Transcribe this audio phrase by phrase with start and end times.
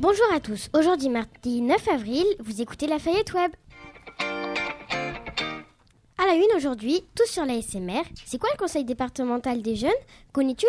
[0.00, 0.70] Bonjour à tous.
[0.72, 3.50] Aujourd'hui, mardi 9 avril, vous écoutez la Fayette Web.
[6.28, 8.02] La une aujourd'hui, tout sur la SMR.
[8.26, 9.90] C'est quoi le conseil départemental des jeunes?
[10.32, 10.66] Connais-tu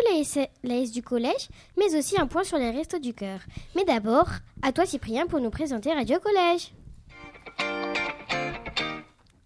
[0.62, 1.50] la S du collège?
[1.78, 3.40] Mais aussi un point sur les restos du cœur.
[3.76, 4.26] Mais d'abord,
[4.62, 6.72] à toi Cyprien pour nous présenter Radio Collège.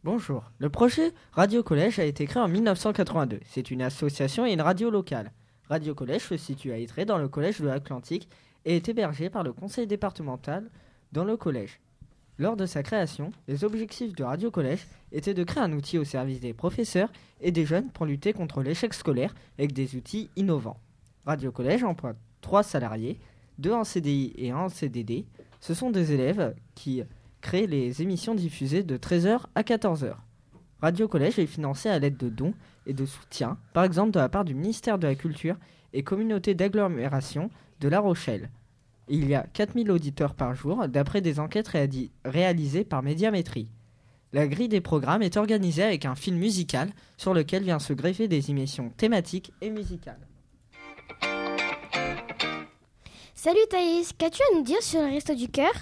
[0.05, 0.45] Bonjour.
[0.61, 3.41] Le projet Radio Collège a été créé en 1982.
[3.45, 5.33] C'est une association et une radio locale.
[5.69, 8.29] Radio Collège se situe à Ytré dans le collège de l'Atlantique
[8.65, 10.71] et est hébergé par le conseil départemental
[11.11, 11.81] dans le collège.
[12.39, 16.05] Lors de sa création, les objectifs de Radio Collège étaient de créer un outil au
[16.05, 20.81] service des professeurs et des jeunes pour lutter contre l'échec scolaire avec des outils innovants.
[21.27, 23.21] Radio Collège emploie trois salariés,
[23.59, 25.27] deux en CDI et un en CDD.
[25.61, 27.05] Ce sont des élèves qui
[27.41, 30.15] créent les émissions diffusées de 13h à 14h.
[30.83, 32.55] Radio Collège est financé à l'aide de dons
[32.87, 35.57] et de soutien, par exemple de la part du ministère de la Culture
[35.93, 37.49] et Communauté d'agglomération
[37.81, 38.51] de La Rochelle.
[39.09, 41.71] Il y a 4000 auditeurs par jour, d'après des enquêtes
[42.25, 43.69] réalisées par Médiamétrie.
[44.33, 48.29] La grille des programmes est organisée avec un film musical sur lequel vient se greffer
[48.29, 50.27] des émissions thématiques et musicales.
[53.35, 55.73] Salut Thaïs, qu'as-tu à nous dire sur le Resto du Cœur?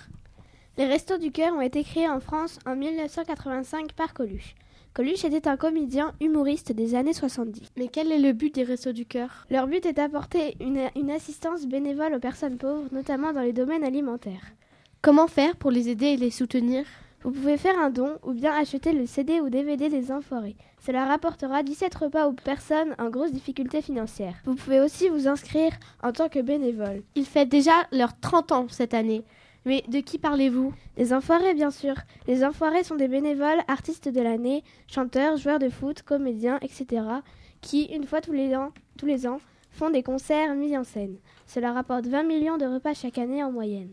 [0.77, 4.55] Les Restos du Cœur ont été créés en France en 1985 par Coluche.
[4.95, 7.73] Coluche était un comédien humoriste des années 70.
[7.79, 9.47] Mais quel est le but des Restos du Cœur?
[9.51, 14.53] Leur but est d'apporter une, assistance bénévole aux personnes pauvres, notamment dans les domaines alimentaires.
[15.01, 16.85] Comment faire pour les aider et les soutenir?
[17.25, 20.57] Vous pouvez faire un don ou bien acheter le CD ou DVD des Enfoirés.
[20.85, 24.35] Cela rapportera 17 repas aux personnes en grosse difficulté financière.
[24.45, 27.03] Vous pouvez aussi vous inscrire en tant que bénévole.
[27.15, 29.25] Ils fêtent déjà leurs 30 ans cette année.
[29.65, 30.73] Mais de qui parlez-vous?
[30.97, 31.95] Les Enfoirés, bien sûr.
[32.27, 37.05] Les Enfoirés sont des bénévoles, artistes de l'année, chanteurs, joueurs de foot, comédiens, etc.,
[37.61, 41.17] qui, une fois tous les ans, font des concerts mis en scène.
[41.47, 43.93] Cela rapporte 20 millions de repas chaque année en moyenne.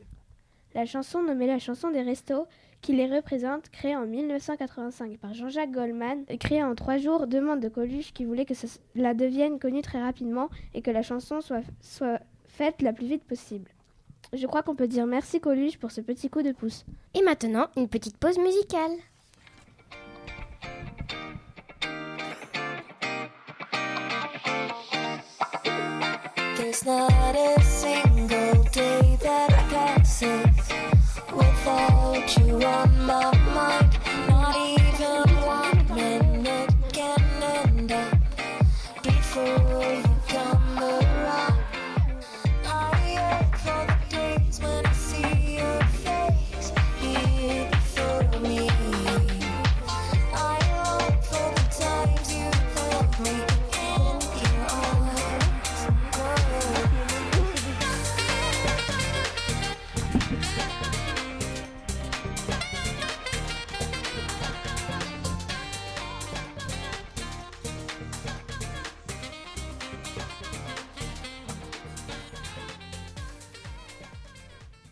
[0.75, 2.47] La chanson nommée la chanson des restos,
[2.81, 7.69] qui les représente, créée en 1985 par Jean-Jacques Goldman, créée en trois jours, demande de
[7.69, 12.19] Coluche qui voulait que cela devienne connue très rapidement et que la chanson soit, soit
[12.45, 13.69] faite la plus vite possible.
[14.33, 16.85] Je crois qu'on peut dire merci Coluche pour ce petit coup de pouce.
[17.15, 18.91] Et maintenant, une petite pause musicale.
[26.57, 30.21] There's not a single day that passes
[31.35, 34.08] without you on my mind.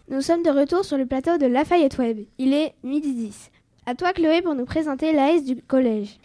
[0.10, 2.20] Nous sommes de retour sur le plateau de Lafayette Web.
[2.38, 3.52] Il est midi 10.
[3.86, 6.18] À toi Chloé pour nous présenter l'AS du collège.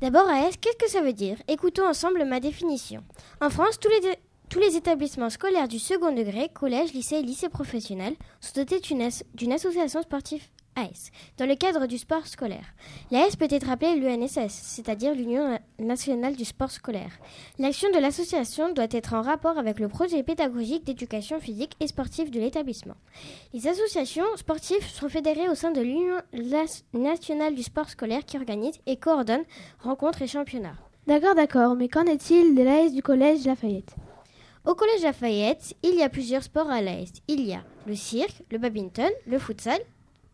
[0.00, 1.36] D'abord AS, qu'est-ce que ça veut dire?
[1.46, 3.04] Écoutons ensemble ma définition.
[3.42, 3.90] En France, tous
[4.58, 10.00] les, établissements scolaires du second degré, collège, lycée et lycée professionnel, sont dotés d'une association
[10.00, 10.44] sportive
[10.76, 12.74] AS, dans le cadre du sport scolaire.
[13.10, 17.18] L'AS peut être appelée l'UNSS, c'est-à-dire l'Union nationale du sport scolaire.
[17.58, 22.30] L'action de l'association doit être en rapport avec le projet pédagogique d'éducation physique et sportive
[22.30, 22.96] de l'établissement.
[23.52, 26.20] Les associations sportives sont fédérées au sein de l'Union
[26.92, 29.44] nationale du sport scolaire qui organise et coordonne
[29.80, 30.76] rencontres et championnats.
[31.06, 33.94] D'accord, d'accord, mais qu'en est-il de l'AS du collège Lafayette?
[34.64, 37.12] Au collège Lafayette, il y a plusieurs sports à l'AS.
[37.28, 39.78] Il y a le cirque, le badminton, le futsal,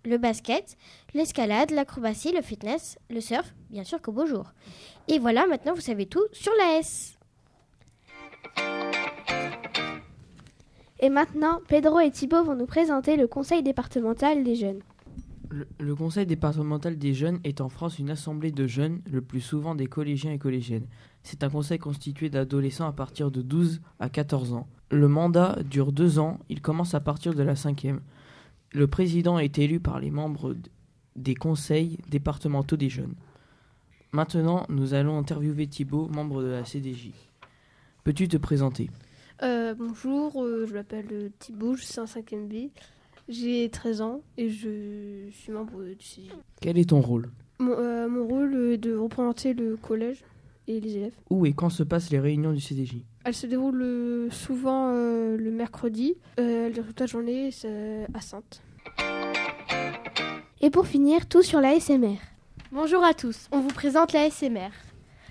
[0.05, 0.77] le basket,
[1.15, 4.53] l'escalade, l'acrobatie, le fitness, le surf, bien sûr qu'au beau jour.
[5.09, 7.19] Et voilà, maintenant vous savez tout sur la S.
[11.01, 14.81] Et maintenant, Pedro et Thibaut vont nous présenter le Conseil départemental des jeunes.
[15.51, 19.41] Le, le, Conseil départemental des jeunes est en France une assemblée de jeunes, le plus
[19.41, 20.87] souvent des collégiens et collégiennes.
[21.25, 24.67] C'est un conseil constitué d'adolescents à partir de 12 à 14 ans.
[24.91, 28.01] Le mandat dure deux ans, il commence à partir de la cinquième.
[28.75, 30.57] Le président est élu par les membres
[31.15, 33.15] des conseils départementaux des jeunes.
[34.13, 37.11] Maintenant, nous allons interviewer Thibaut, membre de la CDJ.
[38.05, 38.89] Peux-tu te présenter?
[39.43, 42.71] Euh, bonjour, euh, je m'appelle euh, Thibaut, je suis en 5e B.
[43.29, 46.31] J'ai 13 ans et je suis membre du CJ.
[46.61, 47.31] Quel est ton rôle?
[47.59, 50.25] Mon, euh, mon rôle est de représenter le collège
[50.69, 51.15] et les élèves.
[51.31, 55.37] Où et quand se passent les réunions du CDJ Elles se déroulent euh, souvent euh,
[55.37, 56.15] le mercredi.
[56.39, 58.63] Euh, elles durent toute la journée c'est à Sainte.
[60.61, 62.19] Et pour finir, tout sur l'ASMR.
[62.71, 64.71] Bonjour à tous, on vous présente la SMR.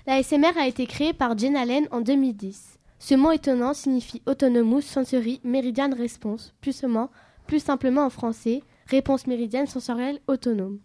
[0.06, 2.78] La SMR a été créée par Jane Allen en 2010.
[2.98, 7.10] Ce mot étonnant signifie Autonomous Sensory Meridian Response, plus, seulement,
[7.46, 10.78] plus simplement en français, réponse méridienne sensorielle autonome.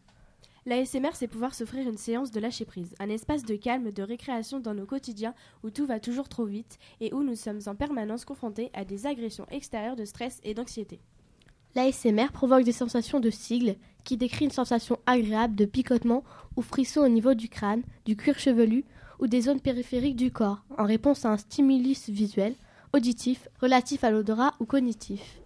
[0.67, 4.59] L'ASMR, c'est pouvoir s'offrir une séance de lâcher prise, un espace de calme, de récréation
[4.59, 5.33] dans nos quotidiens
[5.63, 9.05] où tout va toujours trop vite et où nous sommes en permanence confrontés à des
[9.05, 10.99] agressions extérieures de stress et d'anxiété.
[11.73, 16.25] L'ASMR provoque des sensations de sigle qui décrit une sensation agréable de picotement
[16.57, 18.83] ou frisson au niveau du crâne, du cuir chevelu
[19.19, 22.55] ou des zones périphériques du corps, en réponse à un stimulus visuel,
[22.91, 25.39] auditif, relatif à l'odorat ou cognitif.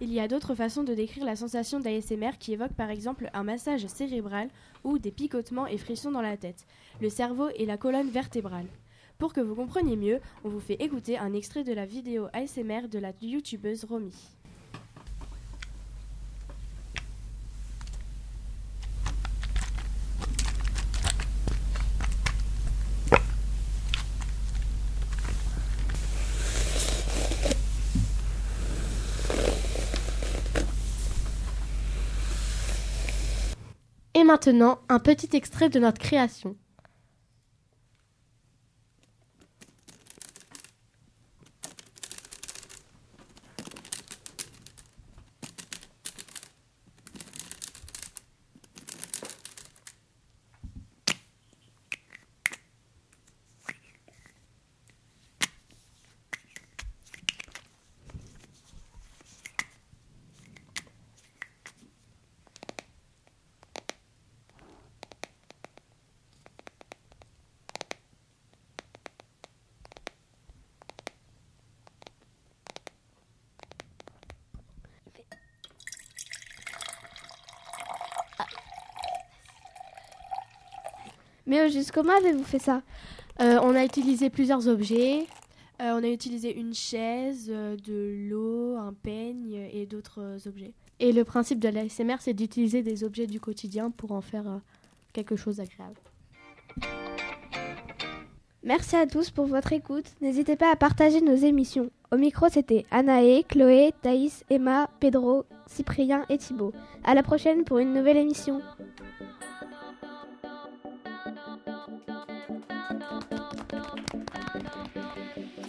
[0.00, 3.44] Il y a d'autres façons de décrire la sensation d'ASMR qui évoquent par exemple un
[3.44, 4.48] massage cérébral
[4.82, 6.66] ou des picotements et frissons dans la tête,
[7.00, 8.66] le cerveau et la colonne vertébrale.
[9.18, 12.88] Pour que vous compreniez mieux, on vous fait écouter un extrait de la vidéo ASMR
[12.88, 14.12] de la youtubeuse Romy.
[34.24, 36.56] Maintenant, un petit extrait de notre création.
[81.46, 82.82] Mais au juste comment avez-vous fait ça?
[83.40, 85.26] Euh, on a utilisé plusieurs objets.
[85.82, 90.72] Euh, on a utilisé une chaise, euh, de l'eau, un peigne et d'autres euh, objets.
[91.00, 94.58] Et le principe de l'ASMR, c'est d'utiliser des objets du quotidien pour en faire euh,
[95.12, 96.00] quelque chose d'agréable.
[98.62, 100.06] Merci à tous pour votre écoute.
[100.22, 101.90] N'hésitez pas à partager nos émissions.
[102.12, 106.72] Au micro, c'était Anaé, Chloé, Thaïs, Emma, Pedro, Cyprien et Thibaut.
[107.02, 108.62] À la prochaine pour une nouvelle émission.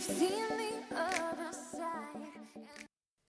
[0.08, 0.65] I've